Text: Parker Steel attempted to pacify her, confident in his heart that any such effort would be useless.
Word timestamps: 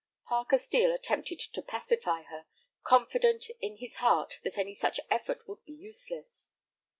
Parker 0.29 0.57
Steel 0.57 0.91
attempted 0.91 1.39
to 1.39 1.61
pacify 1.61 2.23
her, 2.23 2.47
confident 2.83 3.51
in 3.59 3.77
his 3.77 3.97
heart 3.97 4.39
that 4.43 4.57
any 4.57 4.73
such 4.73 4.99
effort 5.11 5.47
would 5.47 5.63
be 5.63 5.73
useless. 5.73 6.47